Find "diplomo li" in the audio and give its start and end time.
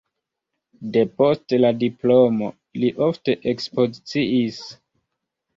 1.83-2.89